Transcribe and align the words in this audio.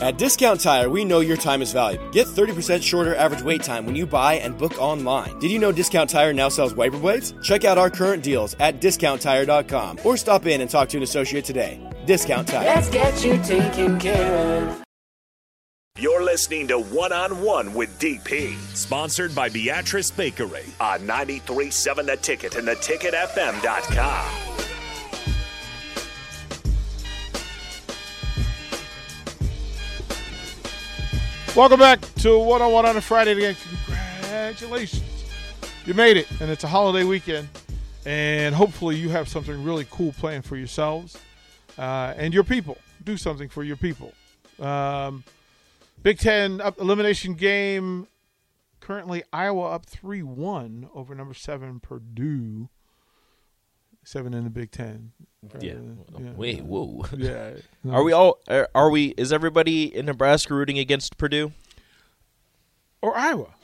At 0.00 0.16
Discount 0.16 0.60
Tire, 0.60 0.88
we 0.88 1.04
know 1.04 1.20
your 1.20 1.36
time 1.36 1.60
is 1.60 1.74
valuable. 1.74 2.08
Get 2.10 2.26
30% 2.26 2.82
shorter 2.82 3.14
average 3.16 3.42
wait 3.42 3.62
time 3.62 3.84
when 3.84 3.94
you 3.94 4.06
buy 4.06 4.34
and 4.34 4.56
book 4.56 4.80
online. 4.80 5.38
Did 5.40 5.50
you 5.50 5.58
know 5.58 5.72
Discount 5.72 6.08
Tire 6.08 6.32
now 6.32 6.48
sells 6.48 6.74
wiper 6.74 6.98
blades? 6.98 7.34
Check 7.42 7.66
out 7.66 7.76
our 7.76 7.90
current 7.90 8.22
deals 8.22 8.56
at 8.60 8.80
discounttire.com 8.80 9.98
or 10.02 10.16
stop 10.16 10.46
in 10.46 10.62
and 10.62 10.70
talk 10.70 10.88
to 10.90 10.96
an 10.96 11.02
associate 11.02 11.44
today. 11.44 11.78
Discount 12.06 12.48
Tire. 12.48 12.64
Let's 12.64 12.88
get 12.88 13.22
you 13.22 13.36
taken 13.42 13.98
care 13.98 14.68
of. 14.68 14.82
You're 15.98 16.24
listening 16.24 16.66
to 16.68 16.78
One 16.78 17.12
on 17.12 17.42
One 17.42 17.74
with 17.74 18.00
DP, 18.00 18.56
sponsored 18.74 19.34
by 19.34 19.50
Beatrice 19.50 20.10
Bakery 20.10 20.64
on 20.80 21.00
93.7 21.00 22.06
The 22.06 22.16
Ticket 22.16 22.56
and 22.56 22.66
theticketfm.com. 22.66 24.69
Welcome 31.56 31.80
back 31.80 32.00
to 32.16 32.38
One 32.38 32.62
on 32.62 32.70
One 32.70 32.86
on 32.86 32.96
a 32.96 33.00
Friday 33.00 33.32
again. 33.32 33.56
Congratulations. 33.84 35.24
You 35.84 35.94
made 35.94 36.16
it, 36.16 36.30
and 36.40 36.48
it's 36.48 36.62
a 36.62 36.68
holiday 36.68 37.02
weekend. 37.02 37.48
And 38.06 38.54
hopefully, 38.54 38.94
you 38.94 39.08
have 39.08 39.28
something 39.28 39.64
really 39.64 39.84
cool 39.90 40.12
planned 40.12 40.44
for 40.44 40.56
yourselves 40.56 41.18
uh, 41.76 42.14
and 42.16 42.32
your 42.32 42.44
people. 42.44 42.78
Do 43.02 43.16
something 43.16 43.48
for 43.48 43.64
your 43.64 43.76
people. 43.76 44.14
Um, 44.60 45.24
Big 46.00 46.20
Ten 46.20 46.62
elimination 46.78 47.34
game. 47.34 48.06
Currently, 48.78 49.24
Iowa 49.32 49.72
up 49.72 49.86
3 49.86 50.22
1 50.22 50.88
over 50.94 51.16
number 51.16 51.34
seven, 51.34 51.80
Purdue. 51.80 52.68
Seven 54.04 54.34
in 54.34 54.44
the 54.44 54.50
Big 54.50 54.70
Ten. 54.70 55.12
Yeah. 55.60 55.72
Uh, 55.74 56.18
yeah. 56.18 56.30
Wait, 56.36 56.62
whoa. 56.62 57.04
Yeah. 57.16 57.52
Are 57.90 58.02
we 58.02 58.12
all? 58.12 58.38
Are, 58.48 58.68
are 58.74 58.90
we? 58.90 59.08
Is 59.16 59.32
everybody 59.32 59.94
in 59.94 60.06
Nebraska 60.06 60.54
rooting 60.54 60.78
against 60.78 61.16
Purdue? 61.18 61.52
Or 63.02 63.16
Iowa. 63.16 63.54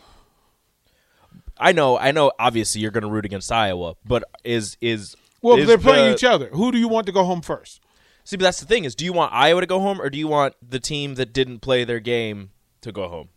I 1.59 1.73
know, 1.73 1.99
I 1.99 2.11
know. 2.13 2.33
Obviously, 2.39 2.81
you're 2.83 2.91
going 2.91 3.03
to 3.05 3.11
root 3.11 3.25
against 3.25 3.51
Iowa, 3.51 3.95
but 4.07 4.25
is 4.45 4.77
is 4.81 5.17
Well, 5.43 5.57
is 5.59 5.67
they're 5.67 5.79
playing 5.79 6.11
the- 6.11 6.15
each 6.15 6.25
other. 6.25 6.49
Who 6.49 6.71
do 6.73 6.79
you 6.79 6.89
want 6.89 7.07
to 7.07 7.13
go 7.13 7.25
home 7.25 7.41
first? 7.43 7.81
See, 8.25 8.37
but 8.37 8.43
that's 8.45 8.61
the 8.61 8.67
thing 8.67 8.85
is, 8.85 8.95
do 8.95 9.05
you 9.05 9.13
want 9.13 9.33
Iowa 9.33 9.61
to 9.61 9.67
go 9.67 9.81
home, 9.81 10.01
or 10.01 10.11
do 10.11 10.19
you 10.19 10.29
want 10.29 10.55
the 10.67 10.81
team 10.81 11.15
that 11.15 11.33
didn't 11.33 11.61
play 11.61 11.85
their 11.85 12.01
game 12.01 12.51
to 12.81 12.91
go 12.93 13.09
home? 13.09 13.29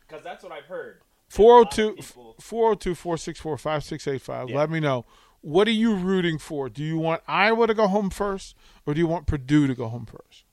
Because 0.00 0.22
that's 0.24 0.42
what 0.42 0.52
I've 0.52 0.64
heard. 0.64 1.00
402 1.34 2.02
402 2.40 2.94
464 2.94 3.58
5685. 3.58 4.50
Let 4.50 4.70
me 4.70 4.78
know. 4.80 5.04
What 5.40 5.66
are 5.68 5.72
you 5.72 5.94
rooting 5.94 6.38
for? 6.38 6.68
Do 6.68 6.82
you 6.82 6.96
want 6.96 7.22
Iowa 7.26 7.66
to 7.66 7.74
go 7.74 7.88
home 7.88 8.08
first 8.10 8.54
or 8.86 8.94
do 8.94 9.00
you 9.00 9.06
want 9.06 9.26
Purdue 9.26 9.66
to 9.66 9.74
go 9.74 9.88
home 9.88 10.06
first? 10.06 10.44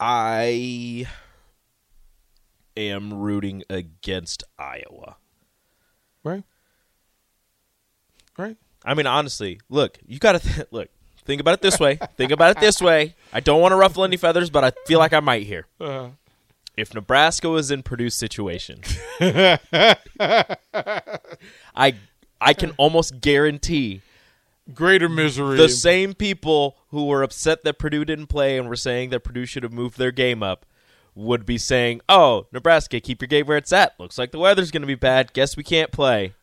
I 0.00 1.06
am 2.76 3.12
rooting 3.12 3.62
against 3.68 4.42
Iowa. 4.58 5.16
Right? 6.24 6.44
Right? 8.38 8.56
I 8.84 8.94
mean, 8.94 9.06
honestly, 9.06 9.60
look, 9.68 9.98
you 10.06 10.18
got 10.18 10.32
to 10.32 10.38
th- 10.38 10.66
look. 10.70 10.88
Think 11.26 11.42
about 11.42 11.54
it 11.54 11.60
this 11.60 11.78
way. 11.78 11.98
think 12.16 12.32
about 12.32 12.56
it 12.56 12.60
this 12.60 12.80
way. 12.80 13.14
I 13.32 13.40
don't 13.40 13.60
want 13.60 13.72
to 13.72 13.76
ruffle 13.76 14.02
any 14.02 14.16
feathers, 14.16 14.48
but 14.48 14.64
I 14.64 14.72
feel 14.86 14.98
like 14.98 15.12
I 15.12 15.20
might 15.20 15.42
here. 15.42 15.66
Uh, 15.78 16.08
If 16.76 16.94
Nebraska 16.94 17.48
was 17.48 17.70
in 17.70 17.82
Purdue's 17.82 18.18
situation, 18.18 18.80
I 21.74 21.94
I 22.40 22.54
can 22.54 22.70
almost 22.78 23.20
guarantee 23.20 24.02
greater 24.72 25.08
misery. 25.08 25.56
the 25.56 25.68
same 25.68 26.14
people 26.14 26.76
who 26.90 27.06
were 27.06 27.22
upset 27.22 27.64
that 27.64 27.78
Purdue 27.78 28.04
didn't 28.04 28.28
play 28.28 28.56
and 28.56 28.68
were 28.68 28.76
saying 28.76 29.10
that 29.10 29.20
Purdue 29.24 29.46
should 29.46 29.62
have 29.62 29.72
moved 29.72 29.98
their 29.98 30.12
game 30.12 30.42
up 30.42 30.64
would 31.14 31.44
be 31.44 31.58
saying, 31.58 32.00
"Oh, 32.08 32.46
Nebraska, 32.52 33.00
keep 33.00 33.20
your 33.20 33.28
game 33.28 33.46
where 33.46 33.56
it's 33.58 33.72
at. 33.72 33.98
Looks 33.98 34.16
like 34.16 34.30
the 34.30 34.38
weather's 34.38 34.70
going 34.70 34.82
to 34.82 34.86
be 34.86 34.94
bad. 34.94 35.32
Guess 35.32 35.56
we 35.56 35.62
can't 35.64 35.90
play." 35.92 36.34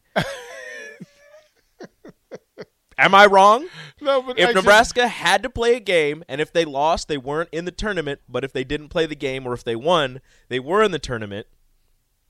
Am 2.97 3.13
I 3.13 3.25
wrong? 3.27 3.67
no, 4.01 4.21
but 4.21 4.39
If 4.39 4.49
I 4.49 4.53
just- 4.53 4.63
Nebraska 4.65 5.07
had 5.07 5.43
to 5.43 5.49
play 5.49 5.75
a 5.75 5.79
game, 5.79 6.23
and 6.27 6.41
if 6.41 6.51
they 6.51 6.65
lost, 6.65 7.07
they 7.07 7.17
weren't 7.17 7.49
in 7.51 7.65
the 7.65 7.71
tournament. 7.71 8.21
But 8.27 8.43
if 8.43 8.51
they 8.53 8.63
didn't 8.63 8.89
play 8.89 9.05
the 9.05 9.15
game, 9.15 9.45
or 9.45 9.53
if 9.53 9.63
they 9.63 9.75
won, 9.75 10.19
they 10.49 10.59
were 10.59 10.81
in 10.83 10.91
the 10.91 10.99
tournament. 10.99 11.47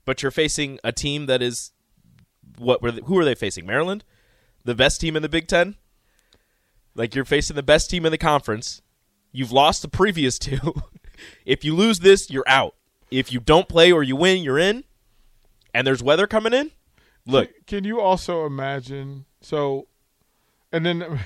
But 0.04 0.22
you're 0.22 0.30
facing 0.30 0.78
a 0.84 0.92
team 0.92 1.26
that 1.26 1.40
is 1.42 1.72
what? 2.58 2.82
Were 2.82 2.90
they, 2.92 3.02
who 3.04 3.18
are 3.18 3.24
they 3.24 3.34
facing? 3.34 3.66
Maryland, 3.66 4.04
the 4.64 4.74
best 4.74 5.00
team 5.00 5.16
in 5.16 5.22
the 5.22 5.28
Big 5.28 5.48
Ten. 5.48 5.76
Like 6.94 7.14
you're 7.14 7.24
facing 7.24 7.56
the 7.56 7.62
best 7.62 7.90
team 7.90 8.04
in 8.04 8.12
the 8.12 8.18
conference. 8.18 8.82
You've 9.32 9.52
lost 9.52 9.82
the 9.82 9.88
previous 9.88 10.38
two. 10.48 10.74
if 11.46 11.64
you 11.64 11.74
lose 11.74 12.00
this, 12.00 12.30
you're 12.30 12.48
out. 12.48 12.74
If 13.10 13.32
you 13.32 13.40
don't 13.40 13.68
play 13.68 13.92
or 13.92 14.02
you 14.02 14.16
win, 14.16 14.42
you're 14.42 14.58
in. 14.58 14.84
And 15.74 15.86
there's 15.86 16.02
weather 16.02 16.26
coming 16.26 16.52
in. 16.52 16.72
Look, 17.26 17.50
Can 17.66 17.84
you 17.84 18.00
also 18.00 18.46
imagine? 18.46 19.26
So, 19.42 19.86
and 20.72 20.84
then, 20.86 21.20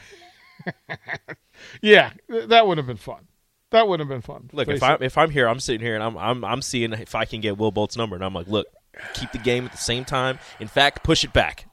yeah, 1.80 2.12
that 2.28 2.66
would 2.66 2.78
have 2.78 2.86
been 2.86 2.96
fun. 2.96 3.26
That 3.70 3.88
would 3.88 4.00
have 4.00 4.08
been 4.08 4.20
fun. 4.20 4.50
Look, 4.52 4.68
if. 4.68 4.82
I'm 4.82 5.02
if 5.02 5.16
I'm 5.16 5.30
here, 5.30 5.48
I'm 5.48 5.60
sitting 5.60 5.80
here 5.84 5.94
and 5.94 6.02
I'm 6.04 6.16
I'm 6.18 6.44
I'm 6.44 6.62
seeing 6.62 6.92
if 6.92 7.14
I 7.14 7.24
can 7.24 7.40
get 7.40 7.56
Will 7.56 7.70
Bolt's 7.70 7.96
number, 7.96 8.14
and 8.16 8.24
I'm 8.24 8.34
like, 8.34 8.48
look, 8.48 8.66
keep 9.14 9.32
the 9.32 9.38
game 9.38 9.64
at 9.64 9.72
the 9.72 9.78
same 9.78 10.04
time. 10.04 10.38
In 10.60 10.68
fact, 10.68 11.02
push 11.02 11.24
it 11.24 11.32
back. 11.32 11.66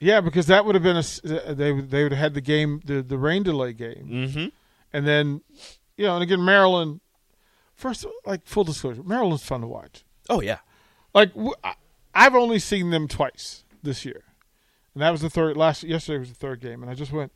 yeah, 0.00 0.20
because 0.20 0.46
that 0.48 0.64
would 0.66 0.74
have 0.74 0.84
been 0.84 0.96
a 0.96 1.00
s- 1.00 1.20
they 1.24 1.72
would- 1.72 1.90
they 1.90 2.02
would 2.02 2.12
have 2.12 2.18
had 2.20 2.34
the 2.34 2.40
game 2.42 2.80
the 2.84 3.02
the 3.02 3.16
rain 3.16 3.42
delay 3.42 3.72
game, 3.72 4.06
Mm-hmm. 4.10 4.46
and 4.92 5.06
then 5.06 5.40
you 5.96 6.04
know, 6.06 6.14
and 6.14 6.22
again 6.22 6.44
Maryland. 6.44 7.00
First, 7.74 8.06
like 8.26 8.46
full 8.46 8.62
disclosure, 8.64 9.02
Maryland's 9.02 9.42
fun 9.44 9.62
to 9.62 9.66
watch. 9.66 10.04
Oh 10.28 10.40
yeah, 10.40 10.58
Like 11.14 11.32
I've 12.14 12.34
only 12.36 12.58
seen 12.60 12.90
them 12.90 13.08
twice 13.08 13.64
this 13.82 14.04
year, 14.04 14.22
and 14.94 15.02
that 15.02 15.10
was 15.10 15.20
the 15.20 15.30
third. 15.30 15.56
Last 15.56 15.82
yesterday 15.84 16.18
was 16.18 16.28
the 16.30 16.34
third 16.34 16.60
game, 16.60 16.82
and 16.82 16.90
I 16.90 16.94
just 16.94 17.12
went, 17.12 17.32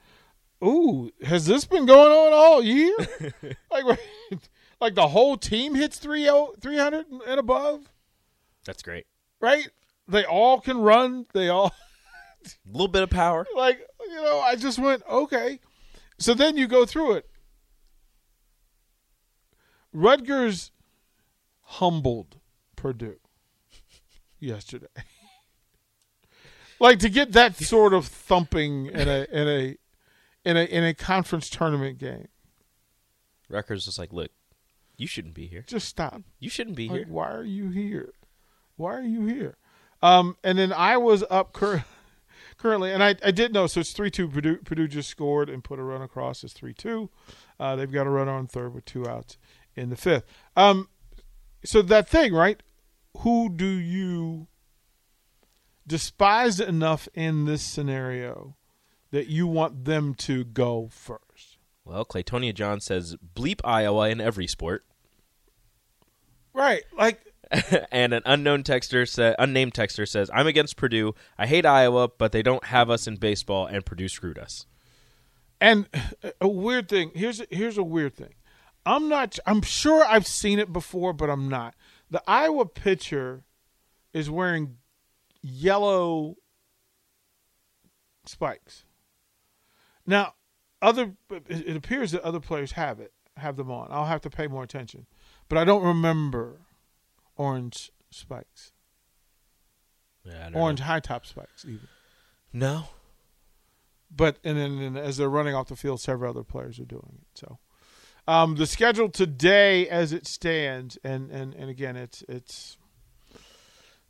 "Ooh, 0.64 1.10
has 1.22 1.46
this 1.46 1.64
been 1.64 1.86
going 1.86 2.12
on 2.12 2.32
all 2.32 2.62
year? 2.62 2.94
like, 3.70 3.98
like 4.80 4.94
the 4.94 5.08
whole 5.08 5.36
team 5.36 5.74
hits 5.74 5.98
30 5.98 6.28
300 6.60 7.06
and 7.26 7.40
above, 7.40 7.90
that's 8.64 8.82
great. 8.82 9.06
right? 9.40 9.68
They 10.08 10.24
all 10.24 10.60
can 10.60 10.78
run. 10.78 11.26
They 11.32 11.48
all 11.48 11.72
A 12.44 12.48
little 12.70 12.88
bit 12.88 13.02
of 13.02 13.10
power. 13.10 13.46
like 13.56 13.80
you 14.00 14.14
know. 14.16 14.40
I 14.40 14.54
just 14.56 14.78
went 14.78 15.02
okay. 15.08 15.60
So 16.18 16.32
then 16.34 16.56
you 16.56 16.66
go 16.68 16.86
through 16.86 17.12
it. 17.14 17.26
Rutgers 19.92 20.70
humbled 21.62 22.36
Purdue 22.76 23.16
yesterday. 24.38 24.86
Like 26.80 26.98
to 27.00 27.08
get 27.08 27.32
that 27.32 27.56
sort 27.56 27.94
of 27.94 28.06
thumping 28.06 28.86
in 28.86 29.08
a 29.08 29.26
in 29.30 29.48
a 29.48 29.76
in 30.44 30.56
a 30.56 30.64
in 30.64 30.84
a 30.84 30.94
conference 30.94 31.48
tournament 31.48 31.98
game. 31.98 32.28
Rutgers 33.48 33.86
was 33.86 33.98
like, 33.98 34.12
look, 34.12 34.30
you 34.96 35.06
shouldn't 35.06 35.34
be 35.34 35.46
here. 35.46 35.64
Just 35.66 35.88
stop. 35.88 36.22
You 36.40 36.50
shouldn't 36.50 36.76
be 36.76 36.88
Like, 36.88 36.98
here. 37.04 37.06
why 37.08 37.30
are 37.30 37.44
you 37.44 37.70
here? 37.70 38.12
Why 38.76 38.94
are 38.94 39.02
you 39.02 39.24
here? 39.26 39.56
Um, 40.02 40.36
and 40.42 40.58
then 40.58 40.72
I 40.72 40.96
was 40.96 41.24
up 41.30 41.52
cur- 41.52 41.84
currently, 42.58 42.92
and 42.92 43.02
I, 43.02 43.14
I 43.24 43.30
did 43.30 43.52
know. 43.52 43.66
So 43.66 43.80
it's 43.80 43.92
three 43.92 44.10
two. 44.10 44.28
Purdue, 44.28 44.56
Purdue 44.58 44.88
just 44.88 45.08
scored 45.08 45.48
and 45.48 45.62
put 45.64 45.78
a 45.78 45.82
run 45.82 46.02
across. 46.02 46.42
It's 46.44 46.52
three 46.52 46.74
two. 46.74 47.08
Uh, 47.58 47.76
they've 47.76 47.90
got 47.90 48.06
a 48.06 48.10
run 48.10 48.28
on 48.28 48.46
third 48.46 48.74
with 48.74 48.84
two 48.84 49.06
outs 49.08 49.38
in 49.74 49.88
the 49.90 49.96
fifth. 49.96 50.24
Um, 50.56 50.88
so 51.64 51.82
that 51.82 52.08
thing, 52.08 52.34
right? 52.34 52.62
Who 53.18 53.48
do 53.48 53.64
you 53.66 54.48
despise 55.86 56.60
enough 56.60 57.08
in 57.14 57.44
this 57.44 57.62
scenario 57.62 58.56
that 59.10 59.28
you 59.28 59.46
want 59.46 59.84
them 59.84 60.14
to 60.14 60.44
go 60.44 60.88
first? 60.90 61.58
Well, 61.84 62.04
Claytonia 62.04 62.52
John 62.52 62.80
says, 62.80 63.16
bleep 63.34 63.60
Iowa 63.64 64.08
in 64.08 64.20
every 64.20 64.46
sport. 64.46 64.84
Right, 66.52 66.82
like 66.96 67.20
and 67.92 68.12
an 68.12 68.22
unknown 68.24 68.62
texter 68.62 69.08
sa- 69.08 69.34
unnamed 69.38 69.74
texter 69.74 70.08
says, 70.08 70.30
I'm 70.34 70.46
against 70.46 70.76
Purdue. 70.76 71.14
I 71.38 71.46
hate 71.46 71.64
Iowa, 71.66 72.08
but 72.08 72.32
they 72.32 72.42
don't 72.42 72.64
have 72.64 72.90
us 72.90 73.06
in 73.06 73.16
baseball, 73.16 73.66
and 73.66 73.84
Purdue 73.84 74.08
screwed 74.08 74.38
us. 74.38 74.66
And 75.60 75.86
uh, 76.24 76.30
a 76.40 76.48
weird 76.48 76.88
thing. 76.88 77.12
Here's 77.14 77.42
here's 77.50 77.78
a 77.78 77.82
weird 77.82 78.16
thing. 78.16 78.34
I'm 78.84 79.08
not. 79.08 79.38
I'm 79.46 79.62
sure 79.62 80.04
I've 80.04 80.26
seen 80.26 80.58
it 80.58 80.72
before, 80.72 81.12
but 81.12 81.30
I'm 81.30 81.48
not. 81.48 81.74
The 82.10 82.22
Iowa 82.26 82.66
pitcher 82.66 83.44
is 84.12 84.30
wearing 84.30 84.76
yellow 85.46 86.36
spikes. 88.24 88.84
Now, 90.06 90.34
other 90.82 91.14
it 91.30 91.76
appears 91.76 92.12
that 92.12 92.22
other 92.22 92.40
players 92.40 92.72
have 92.72 93.00
it, 93.00 93.12
have 93.36 93.56
them 93.56 93.70
on. 93.70 93.88
I'll 93.90 94.06
have 94.06 94.20
to 94.22 94.30
pay 94.30 94.46
more 94.46 94.62
attention, 94.62 95.06
but 95.48 95.58
I 95.58 95.64
don't 95.64 95.82
remember 95.84 96.60
orange 97.36 97.90
spikes, 98.10 98.72
Yeah, 100.24 100.50
orange 100.54 100.80
know. 100.80 100.86
high 100.86 101.00
top 101.00 101.26
spikes 101.26 101.64
even. 101.64 101.88
No. 102.52 102.84
but 104.10 104.38
and 104.44 104.56
then 104.56 104.78
and 104.78 104.96
as 104.98 105.16
they're 105.16 105.28
running 105.28 105.54
off 105.54 105.68
the 105.68 105.76
field, 105.76 106.00
several 106.00 106.30
other 106.30 106.44
players 106.44 106.78
are 106.78 106.84
doing 106.84 107.18
it. 107.20 107.38
So, 107.38 107.58
Um, 108.28 108.56
the 108.56 108.66
schedule 108.66 109.08
today, 109.08 109.88
as 109.88 110.12
it 110.12 110.26
stands, 110.26 110.96
and 111.04 111.30
and 111.30 111.54
and 111.54 111.68
again, 111.70 111.96
it's 111.96 112.22
it's 112.28 112.76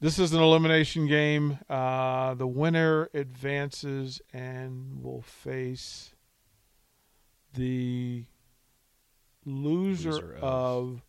this 0.00 0.19
is 0.19 0.32
an 0.32 0.40
elimination 0.43 1.06
game. 1.06 1.58
Uh, 1.69 2.34
the 2.34 2.46
winner 2.46 3.08
advances 3.14 4.20
and 4.32 5.02
will 5.02 5.22
face 5.22 6.14
the 7.54 8.25
loser, 9.44 10.10
Loser 10.12 10.34
of- 10.37 10.43
of 10.44 11.02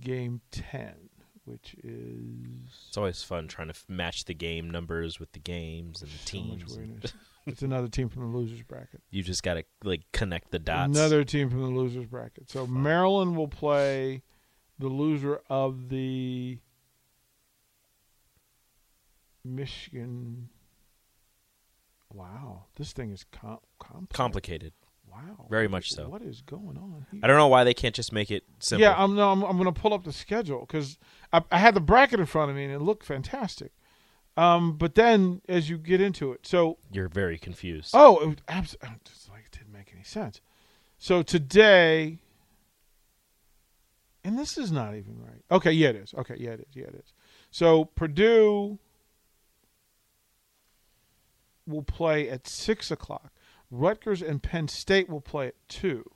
game 0.00 0.40
ten, 0.50 1.10
which 1.44 1.74
is 1.82 2.86
It's 2.88 2.96
always 2.96 3.22
fun 3.22 3.48
trying 3.48 3.68
to 3.68 3.74
f- 3.74 3.84
match 3.88 4.24
the 4.24 4.34
game 4.34 4.70
numbers 4.70 5.18
with 5.18 5.32
the 5.32 5.38
games 5.40 6.02
and 6.02 6.10
the 6.10 6.18
so 6.18 6.24
teams. 6.24 6.76
and- 6.76 7.12
it's 7.46 7.62
another 7.62 7.88
team 7.88 8.08
from 8.08 8.30
the 8.32 8.38
losers 8.38 8.62
bracket. 8.62 9.02
you 9.10 9.22
just 9.22 9.42
got 9.42 9.54
to 9.54 9.64
like 9.82 10.02
connect 10.12 10.50
the 10.50 10.58
dots. 10.58 10.96
Another 10.96 11.24
team 11.24 11.50
from 11.50 11.60
the 11.62 11.68
losers 11.68 12.06
bracket. 12.06 12.48
So 12.50 12.66
Maryland 12.66 13.36
will 13.36 13.48
play 13.48 14.22
the 14.78 14.88
loser 14.88 15.40
of 15.50 15.88
the 15.88 16.58
Michigan. 19.54 20.48
Wow, 22.12 22.64
this 22.76 22.92
thing 22.92 23.10
is 23.10 23.24
com- 23.30 23.58
complex. 23.78 24.16
complicated. 24.16 24.72
Wow, 25.10 25.46
Very 25.50 25.68
much 25.68 25.92
so. 25.92 26.08
What 26.08 26.22
is 26.22 26.42
going 26.42 26.76
on 26.76 27.06
here? 27.10 27.20
I 27.22 27.26
don't 27.26 27.36
know 27.36 27.48
why 27.48 27.64
they 27.64 27.74
can't 27.74 27.94
just 27.94 28.12
make 28.12 28.30
it 28.30 28.44
simple. 28.58 28.82
Yeah, 28.82 28.94
I'm 28.96 29.14
no, 29.16 29.30
I'm, 29.32 29.42
I'm 29.42 29.56
going 29.58 29.72
to 29.72 29.78
pull 29.78 29.94
up 29.94 30.04
the 30.04 30.12
schedule 30.12 30.60
because 30.60 30.98
I, 31.32 31.42
I 31.50 31.58
had 31.58 31.74
the 31.74 31.80
bracket 31.80 32.20
in 32.20 32.26
front 32.26 32.50
of 32.50 32.56
me 32.56 32.64
and 32.64 32.72
it 32.72 32.80
looked 32.80 33.04
fantastic. 33.04 33.72
Um, 34.36 34.76
but 34.76 34.94
then 34.94 35.40
as 35.48 35.68
you 35.68 35.78
get 35.78 36.00
into 36.00 36.32
it, 36.32 36.46
so 36.46 36.78
You're 36.92 37.08
very 37.08 37.38
confused. 37.38 37.90
Oh, 37.94 38.18
it 38.18 38.26
was 38.26 38.36
abs- 38.48 38.76
it's 38.82 39.28
like 39.28 39.46
it 39.46 39.58
didn't 39.58 39.72
make 39.72 39.90
any 39.92 40.04
sense. 40.04 40.40
So 40.98 41.22
today, 41.22 42.20
and 44.22 44.38
this 44.38 44.56
is 44.58 44.70
not 44.70 44.94
even 44.94 45.18
right. 45.20 45.42
Okay, 45.50 45.72
yeah, 45.72 45.88
it 45.88 45.96
is. 45.96 46.14
Okay, 46.14 46.36
yeah, 46.38 46.50
it 46.50 46.60
is. 46.60 46.76
Yeah, 46.76 46.84
it 46.84 46.94
is. 46.94 47.12
So 47.50 47.86
Purdue 47.86 48.78
will 51.68 51.82
play 51.82 52.28
at 52.28 52.46
six 52.46 52.90
o'clock. 52.90 53.32
Rutgers 53.70 54.22
and 54.22 54.42
Penn 54.42 54.68
State 54.68 55.08
will 55.08 55.20
play 55.20 55.48
at 55.48 55.68
two. 55.68 56.10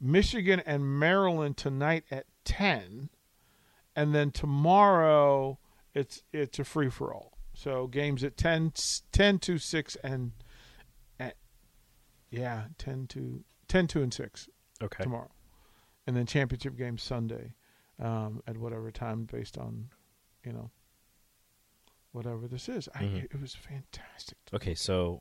Michigan 0.00 0.60
and 0.66 0.98
Maryland 0.98 1.56
tonight 1.56 2.04
at 2.10 2.26
ten, 2.44 3.08
and 3.96 4.14
then 4.14 4.30
tomorrow 4.30 5.58
it's 5.94 6.22
it's 6.32 6.58
a 6.58 6.64
free 6.64 6.90
for 6.90 7.14
all. 7.14 7.32
So 7.54 7.86
games 7.86 8.24
at 8.24 8.36
10, 8.36 8.72
10 9.12 9.38
to 9.40 9.58
six 9.58 9.96
and 9.96 10.32
at, 11.20 11.36
yeah, 12.30 12.64
10 12.78 13.06
to 13.08 13.44
10 13.68 13.86
2 13.86 14.02
and 14.02 14.12
six 14.12 14.48
okay. 14.82 15.02
tomorrow, 15.02 15.30
and 16.06 16.16
then 16.16 16.26
championship 16.26 16.76
game 16.76 16.98
Sunday 16.98 17.54
um, 17.98 18.42
at 18.46 18.56
whatever 18.56 18.90
time 18.90 19.24
based 19.24 19.58
on 19.58 19.90
you 20.44 20.52
know 20.52 20.70
whatever 22.12 22.46
this 22.46 22.68
is. 22.68 22.88
I, 22.94 23.02
Mhm. 23.04 23.24
it 23.24 23.40
was 23.40 23.54
fantastic. 23.54 24.38
Okay, 24.52 24.74
so 24.74 25.20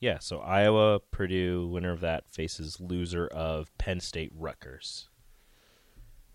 yeah, 0.00 0.18
so 0.20 0.38
Iowa, 0.40 1.00
Purdue, 1.10 1.66
winner 1.66 1.90
of 1.92 2.00
that 2.00 2.30
faces 2.30 2.80
loser 2.80 3.26
of 3.26 3.76
Penn 3.78 4.00
State, 4.00 4.32
Rutgers, 4.34 5.08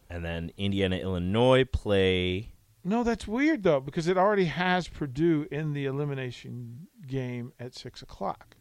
and 0.09 0.23
then 0.23 0.51
Indiana, 0.57 0.97
Illinois 0.97 1.63
play. 1.63 2.53
No, 2.83 3.03
that's 3.03 3.25
weird 3.27 3.63
though 3.63 3.79
because 3.79 4.07
it 4.07 4.17
already 4.17 4.45
has 4.45 4.87
Purdue 4.89 5.47
in 5.49 5.71
the 5.73 5.85
elimination 5.85 6.87
game 7.07 7.53
at 7.59 7.73
six 7.73 8.01
o'clock. 8.01 8.57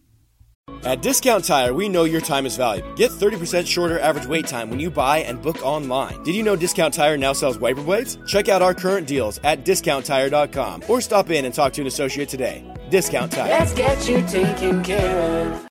At 0.85 1.03
Discount 1.03 1.45
Tire, 1.45 1.75
we 1.75 1.89
know 1.89 2.05
your 2.05 2.21
time 2.21 2.47
is 2.47 2.57
valuable. 2.57 2.93
Get 2.95 3.11
30% 3.11 3.67
shorter 3.67 3.99
average 3.99 4.27
wait 4.27 4.47
time 4.47 4.71
when 4.71 4.79
you 4.79 4.91
buy 4.91 5.19
and 5.19 5.43
book 5.43 5.65
online. 5.65 6.23
Did 6.23 6.37
you 6.37 6.43
know 6.45 6.55
Discount 6.55 6.95
Tire 6.95 7.17
now 7.17 7.33
sells 7.33 7.59
wiper 7.59 7.83
blades? 7.83 8.17
Check 8.29 8.49
out 8.49 8.63
our 8.63 8.73
current 8.75 9.07
deals 9.09 9.41
at 9.43 9.65
discounttire.com 9.65 10.85
or 10.89 11.01
stop 11.01 11.31
in 11.31 11.45
and 11.45 11.55
talk 11.55 11.73
to 11.75 11.81
an 11.81 11.87
associate 11.89 12.29
today. 12.29 12.65
Discount 12.91 13.33
Tire. 13.33 13.49
Let's 13.49 13.75
get 13.75 14.09
you 14.09 14.23
taken 14.27 14.85
care 14.85 15.53
of. 15.53 15.69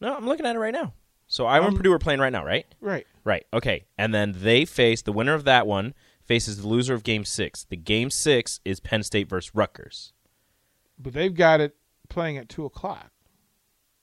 No, 0.00 0.14
I'm 0.16 0.26
looking 0.26 0.46
at 0.46 0.54
it 0.54 0.58
right 0.58 0.74
now. 0.74 0.92
So 1.26 1.46
Iowa 1.46 1.66
and 1.66 1.72
Um, 1.72 1.76
Purdue 1.78 1.92
are 1.92 1.98
playing 1.98 2.20
right 2.20 2.32
now, 2.32 2.44
right? 2.44 2.66
Right. 2.80 3.06
Right. 3.24 3.46
Okay, 3.52 3.86
and 3.96 4.14
then 4.14 4.34
they 4.36 4.64
face 4.66 5.02
the 5.02 5.12
winner 5.12 5.34
of 5.34 5.44
that 5.44 5.66
one 5.66 5.94
faces 6.22 6.60
the 6.60 6.68
loser 6.68 6.94
of 6.94 7.02
Game 7.02 7.24
Six. 7.24 7.64
The 7.64 7.76
Game 7.76 8.10
Six 8.10 8.60
is 8.64 8.78
Penn 8.80 9.02
State 9.02 9.28
versus 9.28 9.52
Rutgers. 9.54 10.12
But 10.98 11.12
they've 11.14 11.34
got 11.34 11.60
it 11.60 11.74
playing 12.08 12.36
at 12.38 12.48
two 12.48 12.64
o'clock 12.64 13.10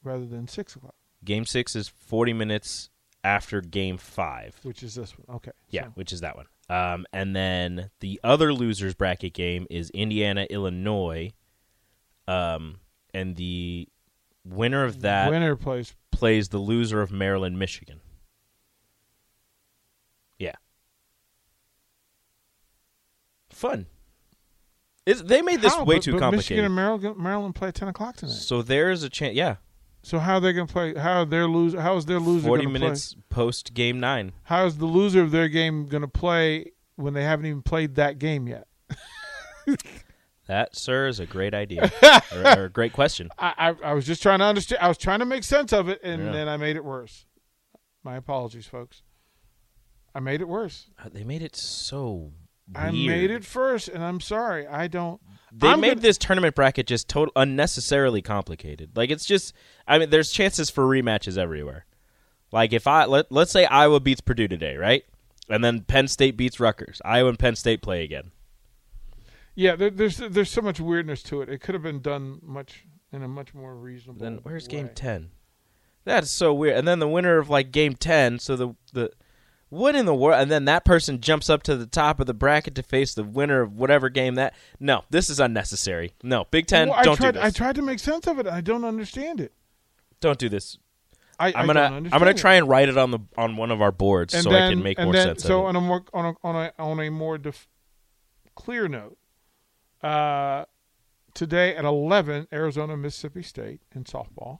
rather 0.03 0.25
than 0.25 0.47
six 0.47 0.75
o'clock, 0.75 0.95
Game 1.23 1.45
Six 1.45 1.75
is 1.75 1.87
40 1.87 2.33
minutes 2.33 2.89
after 3.23 3.61
Game 3.61 3.97
Five. 3.97 4.57
which 4.63 4.81
is 4.83 4.95
this 4.95 5.17
one. 5.17 5.35
Okay. 5.37 5.51
Yeah, 5.69 5.85
so- 5.85 5.91
which 5.95 6.11
is 6.13 6.21
that 6.21 6.35
one. 6.35 6.45
Um, 6.69 7.05
and 7.11 7.35
then 7.35 7.89
the 7.99 8.19
other 8.23 8.53
losers 8.53 8.93
bracket 8.93 9.33
game 9.33 9.67
is 9.69 9.89
Indiana 9.89 10.47
Illinois. 10.49 11.31
Um, 12.29 12.79
and 13.13 13.35
the 13.35 13.89
winner 14.45 14.85
of 14.85 15.01
that 15.01 15.29
winner 15.29 15.57
plays. 15.57 15.93
plays 16.11 16.47
the 16.49 16.59
loser 16.59 17.01
of 17.01 17.11
Maryland 17.11 17.59
Michigan. 17.59 17.99
Yeah. 20.39 20.55
Fun. 23.49 23.85
It's, 25.11 25.21
they 25.21 25.41
made 25.41 25.61
this 25.61 25.75
How? 25.75 25.83
way 25.83 25.95
But- 25.95 26.03
too 26.03 26.11
but 26.13 26.19
complicated. 26.19 26.37
Michigan 26.57 26.65
and 26.65 26.75
Maryland, 26.75 27.17
Maryland 27.17 27.55
play 27.55 27.67
at 27.69 27.75
ten 27.75 27.87
o'clock 27.87 28.15
tonight. 28.17 28.33
so 28.33 28.61
there's 28.61 29.03
a 29.03 29.09
chance. 29.09 29.35
Yeah, 29.35 29.55
So 30.03 30.17
how 30.19 30.35
are 30.35 30.39
they 30.39 30.53
going 30.53 30.67
to 30.67 30.73
play? 30.73 30.93
How 30.95 31.21
are 31.21 31.25
their 31.25 31.47
loser? 31.47 31.79
How 31.81 31.95
is 31.97 32.05
their 32.05 32.19
loser 32.19 32.47
forty 32.47 32.63
going 32.63 32.73
to 32.75 32.79
minutes 32.79 33.15
post 33.29 33.73
game 33.73 33.99
nine. 33.99 34.31
How 34.43 34.65
is 34.65 34.77
the 34.77 34.85
loser 34.85 35.21
of 35.21 35.31
their 35.31 35.47
game 35.49 35.85
going 35.87 36.01
to 36.01 36.07
play 36.07 36.71
when 36.95 37.13
they 37.13 37.23
haven't 37.23 37.45
even 37.45 37.61
played 37.61 37.95
that 37.95 38.17
game 38.19 38.47
yet? 38.47 38.67
That, 40.47 40.75
sir, 40.75 41.07
is 41.07 41.19
a 41.21 41.25
great 41.25 41.53
idea 41.53 41.89
or, 42.35 42.41
or 42.59 42.65
a 42.65 42.69
great 42.69 42.91
question. 42.91 43.29
I, 43.37 43.53
I 43.83 43.89
I 43.91 43.93
was 43.93 44.05
just 44.05 44.21
trying 44.21 44.39
to 44.39 44.45
understand. 44.45 44.81
I 44.81 44.89
was 44.89 44.97
trying 44.97 45.19
to 45.19 45.25
make 45.25 45.43
sense 45.45 45.71
of 45.71 45.87
it, 45.87 46.01
and 46.03 46.25
Yeah. 46.25 46.31
then 46.31 46.49
I 46.49 46.57
made 46.57 46.75
it 46.75 46.83
worse. 46.83 47.25
My 48.03 48.17
apologies, 48.17 48.65
folks. 48.65 49.01
I 50.13 50.19
made 50.19 50.41
it 50.41 50.47
worse. 50.49 50.89
Uh, 50.99 51.07
They 51.13 51.23
made 51.23 51.41
it 51.41 51.55
so. 51.55 52.33
Weird. 52.73 52.85
I 52.87 52.91
made 52.91 53.31
it 53.31 53.43
first, 53.45 53.87
and 53.89 54.03
I'm 54.03 54.19
sorry. 54.19 54.65
I 54.67 54.87
don't. 54.87 55.19
They 55.51 55.67
I'm 55.67 55.81
made 55.81 55.89
gonna- 55.89 56.01
this 56.01 56.17
tournament 56.17 56.55
bracket 56.55 56.87
just 56.87 57.09
total 57.09 57.31
unnecessarily 57.35 58.21
complicated. 58.21 58.95
Like 58.95 59.09
it's 59.09 59.25
just, 59.25 59.53
I 59.87 59.97
mean, 59.99 60.09
there's 60.09 60.31
chances 60.31 60.69
for 60.69 60.85
rematches 60.85 61.37
everywhere. 61.37 61.85
Like 62.51 62.71
if 62.73 62.87
I 62.87 63.05
let 63.05 63.31
let's 63.31 63.51
say 63.51 63.65
Iowa 63.65 63.99
beats 63.99 64.21
Purdue 64.21 64.47
today, 64.47 64.77
right? 64.77 65.03
And 65.49 65.63
then 65.63 65.81
Penn 65.81 66.07
State 66.07 66.37
beats 66.37 66.59
Rutgers. 66.59 67.01
Iowa 67.03 67.29
and 67.29 67.39
Penn 67.39 67.55
State 67.55 67.81
play 67.81 68.03
again. 68.03 68.31
Yeah, 69.55 69.75
there, 69.75 69.89
there's 69.89 70.17
there's 70.17 70.49
so 70.49 70.61
much 70.61 70.79
weirdness 70.79 71.21
to 71.23 71.41
it. 71.41 71.49
It 71.49 71.59
could 71.59 71.75
have 71.75 71.83
been 71.83 72.01
done 72.01 72.39
much 72.41 72.85
in 73.11 73.21
a 73.23 73.27
much 73.27 73.53
more 73.53 73.75
reasonable. 73.75 74.21
Then 74.21 74.39
where's 74.43 74.67
game 74.67 74.89
ten? 74.95 75.31
That's 76.05 76.31
so 76.31 76.53
weird. 76.53 76.77
And 76.77 76.87
then 76.87 76.99
the 76.99 77.07
winner 77.07 77.37
of 77.37 77.49
like 77.49 77.71
game 77.71 77.95
ten, 77.95 78.39
so 78.39 78.55
the 78.55 78.69
the 78.93 79.11
what 79.71 79.95
in 79.95 80.05
the 80.05 80.13
world? 80.13 80.39
And 80.39 80.51
then 80.51 80.65
that 80.65 80.85
person 80.85 81.19
jumps 81.19 81.49
up 81.49 81.63
to 81.63 81.75
the 81.75 81.87
top 81.87 82.19
of 82.19 82.27
the 82.27 82.33
bracket 82.35 82.75
to 82.75 82.83
face 82.83 83.15
the 83.15 83.23
winner 83.23 83.61
of 83.61 83.73
whatever 83.73 84.09
game 84.09 84.35
that. 84.35 84.53
No, 84.79 85.05
this 85.09 85.29
is 85.29 85.39
unnecessary. 85.39 86.13
No, 86.21 86.45
Big 86.51 86.67
Ten, 86.67 86.89
Well, 86.89 86.97
I 86.99 87.03
don't 87.03 87.15
tried. 87.17 87.31
do 87.31 87.39
this. 87.39 87.43
I 87.47 87.49
tried 87.57 87.75
to 87.75 87.81
make 87.81 87.97
sense 87.99 88.27
of 88.27 88.37
it. 88.37 88.45
I 88.47 88.61
don't 88.61 88.85
understand 88.85 89.41
it. 89.41 89.53
don't 90.19 90.37
do 90.37 90.47
this. 90.49 90.77
I, 91.39 91.51
I'm 91.55 91.65
gonna 91.65 91.81
I'm 91.81 92.03
gonna 92.09 92.35
try 92.35 92.53
and 92.55 92.67
write 92.69 92.87
it 92.87 92.97
on 92.99 93.09
the 93.09 93.19
on 93.35 93.55
one 93.57 93.71
of 93.71 93.81
our 93.81 93.91
boards 93.91 94.35
and 94.35 94.43
so 94.43 94.51
then, 94.51 94.61
I 94.61 94.69
can 94.69 94.83
make 94.83 94.99
more 94.99 95.11
then, 95.11 95.29
sense 95.29 95.41
So 95.43 95.61
of 95.61 95.69
on 95.69 95.75
it. 95.75 95.79
a 95.79 95.81
more 95.81 96.03
on 96.13 96.25
a 96.25 96.33
on 96.47 96.55
a 96.55 96.73
on 96.77 96.99
a 96.99 97.09
more 97.09 97.39
def- 97.39 97.67
clear 98.53 98.87
note, 98.87 99.17
uh, 100.03 100.65
today 101.33 101.75
at 101.75 101.83
eleven, 101.85 102.47
Arizona 102.53 102.95
Mississippi 102.97 103.41
State 103.41 103.81
in 103.95 104.03
softball. 104.03 104.59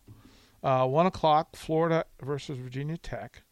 Uh, 0.63 0.87
One 0.87 1.05
o'clock, 1.05 1.55
Florida 1.55 2.05
versus 2.23 2.57
Virginia 2.57 2.97
Tech. 2.97 3.43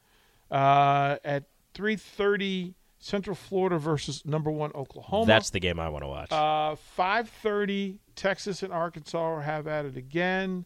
Uh, 0.51 1.17
at 1.23 1.43
three 1.73 1.95
thirty, 1.95 2.73
Central 2.99 3.35
Florida 3.35 3.77
versus 3.77 4.25
number 4.25 4.51
one 4.51 4.71
Oklahoma. 4.73 5.25
That's 5.25 5.51
the 5.51 5.59
game 5.59 5.79
I 5.79 5.89
want 5.89 6.03
to 6.03 6.07
watch. 6.07 6.31
Uh, 6.31 6.75
five 6.75 7.29
thirty, 7.29 7.99
Texas 8.15 8.63
and 8.63 8.73
Arkansas 8.73 9.41
have 9.41 9.67
at 9.67 9.85
it 9.85 9.95
again. 9.97 10.65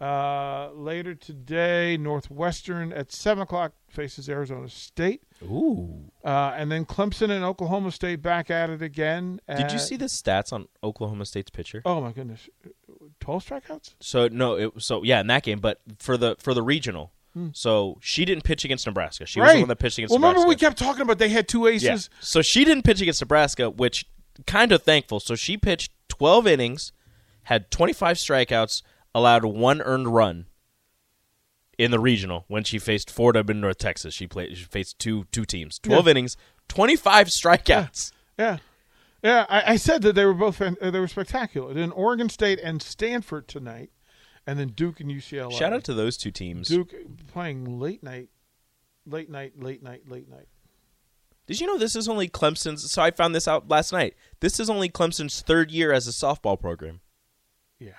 Uh, 0.00 0.70
later 0.74 1.14
today, 1.14 1.96
Northwestern 1.96 2.92
at 2.92 3.12
seven 3.12 3.42
o'clock 3.42 3.72
faces 3.88 4.28
Arizona 4.28 4.68
State, 4.68 5.22
Ooh. 5.42 6.10
uh, 6.24 6.52
and 6.56 6.70
then 6.70 6.84
Clemson 6.84 7.30
and 7.30 7.44
Oklahoma 7.44 7.92
State 7.92 8.20
back 8.20 8.50
at 8.50 8.70
it 8.70 8.82
again. 8.82 9.40
Did 9.48 9.70
you 9.70 9.78
see 9.78 9.96
the 9.96 10.06
stats 10.06 10.52
on 10.52 10.66
Oklahoma 10.82 11.24
State's 11.24 11.50
pitcher? 11.50 11.80
Oh 11.86 12.00
my 12.00 12.10
goodness, 12.10 12.48
twelve 13.20 13.46
strikeouts. 13.46 13.94
So 14.00 14.26
no, 14.28 14.54
it 14.56 14.72
so 14.78 15.04
yeah 15.04 15.20
in 15.20 15.28
that 15.28 15.44
game, 15.44 15.60
but 15.60 15.80
for 15.98 16.16
the 16.16 16.36
for 16.40 16.54
the 16.54 16.62
regional. 16.62 17.12
So 17.52 17.98
she 18.00 18.24
didn't 18.24 18.44
pitch 18.44 18.64
against 18.64 18.86
Nebraska. 18.86 19.26
She 19.26 19.40
was 19.40 19.52
the 19.52 19.58
one 19.60 19.68
that 19.68 19.76
pitched 19.76 19.98
against 19.98 20.14
Hmm. 20.14 20.22
well, 20.22 20.30
Nebraska. 20.30 20.46
remember 20.46 20.48
we 20.48 20.56
kept 20.56 20.78
talking 20.78 21.02
about 21.02 21.18
they 21.18 21.28
had 21.30 21.48
two 21.48 21.66
aces. 21.66 21.82
yeah. 22.12 22.18
So 22.20 22.42
she 22.42 22.64
didn't 22.64 22.84
pitch 22.84 23.00
against 23.00 23.20
Nebraska, 23.20 23.70
which 23.70 24.06
kind 24.46 24.72
of 24.72 24.82
thankful. 24.82 25.20
So 25.20 25.34
she 25.34 25.56
pitched 25.56 25.92
12 26.08 26.46
innings, 26.46 26.92
had 27.44 27.70
25 27.70 28.16
strikeouts, 28.16 28.82
allowed 29.14 29.44
one 29.44 29.82
earned 29.82 30.14
run, 30.14 30.46
in 31.78 31.90
the 31.90 31.98
regional 31.98 32.44
when 32.48 32.64
she 32.64 32.78
faced 32.78 33.10
Fordham, 33.10 33.60
North 33.60 33.78
Texas. 33.78 34.14
She 34.14 34.26
played. 34.26 34.56
She 34.56 34.64
faced 34.64 34.98
two 34.98 35.24
two 35.32 35.44
teams, 35.44 35.78
twelve 35.78 36.06
yeah. 36.06 36.12
innings, 36.12 36.36
twenty 36.68 36.96
five 36.96 37.28
strikeouts. 37.28 38.12
Yeah, 38.38 38.58
yeah. 39.22 39.46
I, 39.48 39.72
I, 39.72 39.76
said 39.76 40.02
that 40.02 40.14
they 40.14 40.24
were 40.24 40.34
both 40.34 40.60
uh, 40.60 40.74
they 40.80 41.00
were 41.00 41.08
spectacular. 41.08 41.72
In 41.76 41.90
Oregon 41.92 42.28
State 42.28 42.60
and 42.62 42.82
Stanford 42.82 43.48
tonight, 43.48 43.90
and 44.46 44.58
then 44.58 44.68
Duke 44.68 45.00
and 45.00 45.10
UCLA. 45.10 45.52
Shout 45.52 45.72
out 45.72 45.84
to 45.84 45.94
those 45.94 46.16
two 46.16 46.30
teams. 46.30 46.68
Duke 46.68 46.94
playing 47.28 47.80
late 47.80 48.02
night, 48.02 48.28
late 49.06 49.30
night, 49.30 49.52
late 49.60 49.82
night, 49.82 50.08
late 50.08 50.28
night. 50.28 50.48
Did 51.46 51.60
you 51.60 51.66
know 51.66 51.78
this 51.78 51.94
is 51.94 52.08
only 52.08 52.28
Clemson's? 52.28 52.90
So 52.90 53.02
I 53.02 53.10
found 53.10 53.34
this 53.34 53.46
out 53.46 53.68
last 53.68 53.92
night. 53.92 54.14
This 54.40 54.58
is 54.58 54.70
only 54.70 54.88
Clemson's 54.88 55.42
third 55.42 55.70
year 55.70 55.92
as 55.92 56.08
a 56.08 56.10
softball 56.10 56.58
program. 56.58 57.00
Yeah, 57.78 57.90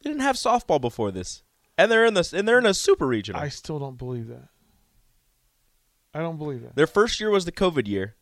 they 0.00 0.10
didn't 0.10 0.22
have 0.22 0.36
softball 0.36 0.80
before 0.80 1.10
this 1.10 1.42
and 1.80 1.90
they're 1.90 2.04
in 2.04 2.12
this 2.14 2.32
and 2.34 2.46
they're 2.46 2.58
in 2.58 2.66
a 2.66 2.74
super 2.74 3.06
regional. 3.06 3.40
I 3.40 3.48
still 3.48 3.78
don't 3.78 3.96
believe 3.96 4.28
that. 4.28 4.48
I 6.12 6.20
don't 6.20 6.36
believe 6.36 6.62
that. 6.62 6.76
Their 6.76 6.86
first 6.86 7.20
year 7.20 7.30
was 7.30 7.46
the 7.46 7.52
COVID 7.52 7.86
year. 7.86 8.16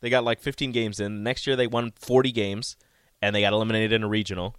They 0.00 0.10
got 0.10 0.24
like 0.24 0.40
15 0.40 0.72
games 0.72 0.98
in. 0.98 1.22
Next 1.22 1.46
year 1.46 1.54
they 1.54 1.66
won 1.68 1.92
40 1.96 2.32
games, 2.32 2.76
and 3.22 3.34
they 3.34 3.42
got 3.42 3.52
eliminated 3.52 3.92
in 3.92 4.02
a 4.02 4.08
regional. 4.08 4.56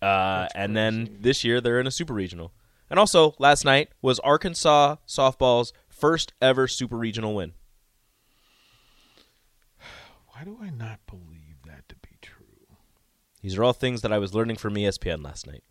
Uh, 0.00 0.46
and 0.54 0.76
then 0.76 1.18
this 1.20 1.44
year 1.44 1.60
they're 1.60 1.80
in 1.80 1.86
a 1.86 1.90
super 1.90 2.14
regional. 2.14 2.52
And 2.90 2.98
also 2.98 3.34
last 3.38 3.64
night 3.64 3.90
was 4.00 4.18
Arkansas 4.20 4.96
softball's 5.06 5.72
first 5.88 6.32
ever 6.40 6.68
super 6.68 6.96
regional 6.96 7.34
win. 7.34 7.52
Why 10.28 10.44
do 10.44 10.58
I 10.62 10.70
not 10.70 11.00
believe 11.06 11.62
that 11.66 11.88
to 11.88 11.96
be 11.96 12.16
true? 12.22 12.46
These 13.42 13.56
are 13.56 13.64
all 13.64 13.72
things 13.72 14.02
that 14.02 14.12
I 14.12 14.18
was 14.18 14.34
learning 14.34 14.56
from 14.56 14.74
ESPN 14.74 15.24
last 15.24 15.46
night. 15.46 15.64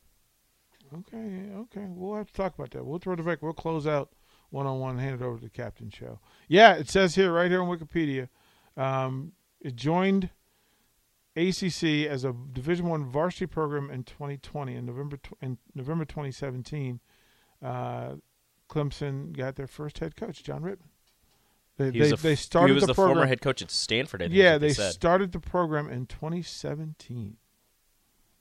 Okay, 0.93 1.49
okay. 1.53 1.85
We'll 1.87 2.15
have 2.15 2.27
to 2.27 2.33
talk 2.33 2.55
about 2.55 2.71
that. 2.71 2.85
We'll 2.85 2.99
throw 2.99 3.15
the 3.15 3.23
break. 3.23 3.41
We'll 3.41 3.53
close 3.53 3.85
out 3.85 4.09
one 4.49 4.65
on 4.65 4.79
one, 4.79 4.97
hand 4.97 5.21
it 5.21 5.25
over 5.25 5.37
to 5.37 5.43
the 5.43 5.49
captain 5.49 5.89
show. 5.89 6.19
Yeah, 6.47 6.75
it 6.75 6.89
says 6.89 7.15
here, 7.15 7.31
right 7.31 7.51
here 7.51 7.61
on 7.61 7.67
Wikipedia, 7.67 8.29
um, 8.77 9.33
it 9.59 9.75
joined 9.75 10.29
ACC 11.37 12.09
as 12.09 12.23
a 12.23 12.33
Division 12.51 12.87
One 12.87 13.05
varsity 13.05 13.45
program 13.45 13.89
in 13.91 14.03
2020. 14.03 14.75
In 14.75 14.85
November 14.85 15.19
in 15.41 15.57
November 15.75 16.03
2017, 16.03 16.99
uh, 17.61 18.13
Clemson 18.69 19.35
got 19.35 19.55
their 19.55 19.67
first 19.67 19.99
head 19.99 20.15
coach, 20.15 20.43
John 20.43 20.63
Rittman. 20.63 20.89
They, 21.77 21.91
they, 21.91 22.11
they 22.11 22.35
started 22.35 22.69
he 22.69 22.73
was 22.73 22.81
the, 22.81 22.87
the 22.87 22.93
program, 22.95 23.17
former 23.17 23.27
head 23.27 23.41
coach 23.41 23.61
at 23.61 23.69
Stanford. 23.69 24.23
yeah, 24.31 24.57
they, 24.57 24.69
they 24.69 24.73
started 24.73 25.31
the 25.31 25.39
program 25.39 25.89
in 25.89 26.07
2017. 26.07 27.37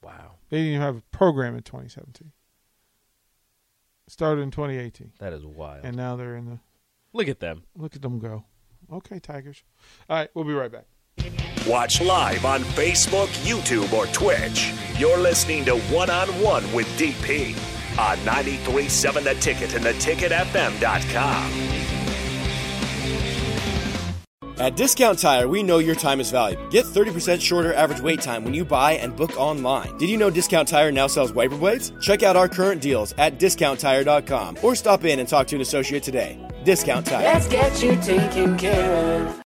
Wow. 0.03 0.37
They 0.49 0.59
didn't 0.59 0.73
even 0.73 0.81
have 0.81 0.97
a 0.97 1.03
program 1.11 1.55
in 1.55 1.63
2017. 1.63 2.33
Started 4.09 4.41
in 4.41 4.51
2018. 4.51 5.13
That 5.19 5.35
is 5.35 5.45
wild. 5.45 5.85
And 5.85 5.97
now 5.97 6.17
they're 6.17 6.37
in 6.37 6.47
the. 6.47 6.61
Look 7.13 7.29
at 7.29 7.41
them. 7.41 7.65
Look 7.77 7.95
at 7.95 8.03
them 8.03 8.19
go. 8.19 8.45
Okay, 8.91 9.19
Tigers. 9.19 9.65
All 10.09 10.17
right, 10.17 10.31
we'll 10.33 10.45
be 10.45 10.53
right 10.55 10.71
back. 10.71 10.87
Watch 11.67 12.01
live 12.01 12.45
on 12.45 12.61
Facebook, 12.63 13.27
YouTube, 13.45 13.93
or 13.93 14.07
Twitch. 14.07 14.73
You're 14.99 15.19
listening 15.19 15.65
to 15.65 15.77
One 15.93 16.11
on 16.11 16.29
One 16.41 16.73
with 16.73 16.87
DP 16.97 17.55
on 17.99 18.17
93.7 18.19 19.25
The 19.25 19.35
Ticket 19.35 19.75
and 19.75 19.85
theticketfm.com. 19.85 21.73
At 24.59 24.75
Discount 24.75 25.19
Tire, 25.19 25.49
we 25.49 25.63
know 25.63 25.79
your 25.79 25.97
time 25.97 26.19
is 26.19 26.31
valuable. 26.31 26.67
Get 26.69 26.87
30% 26.87 27.43
shorter 27.43 27.75
average 27.75 28.01
wait 28.01 28.23
time 28.23 28.43
when 28.45 28.55
you 28.55 28.65
buy 28.65 28.93
and 28.93 29.15
book 29.15 29.37
online. 29.39 29.99
Did 29.99 30.09
you 30.09 30.17
know 30.17 30.31
Discount 30.31 30.69
Tire 30.69 30.93
now 30.93 31.09
sells 31.09 31.33
wiper 31.33 31.59
blades? 31.59 31.93
Check 32.01 32.23
out 32.23 32.37
our 32.37 32.49
current 32.49 32.81
deals 32.81 33.13
at 33.19 33.39
discounttire.com 33.39 34.59
or 34.63 34.75
stop 34.75 35.05
in 35.05 35.19
and 35.19 35.29
talk 35.29 35.47
to 35.49 35.57
an 35.57 35.63
associate 35.63 36.05
today. 36.05 36.39
Discount 36.65 37.07
Tire. 37.07 37.25
Let's 37.25 37.49
get 37.49 37.83
you 37.83 37.97
taken 37.97 38.57
care 38.57 39.27
of. 39.27 39.46